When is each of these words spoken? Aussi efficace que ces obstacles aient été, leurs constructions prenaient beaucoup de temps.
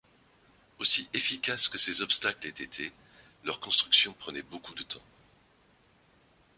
Aussi 0.79 1.07
efficace 1.13 1.67
que 1.67 1.77
ces 1.77 2.01
obstacles 2.01 2.47
aient 2.47 2.63
été, 2.63 2.91
leurs 3.43 3.59
constructions 3.59 4.13
prenaient 4.13 4.41
beaucoup 4.41 4.73
de 4.73 4.81
temps. 4.81 5.03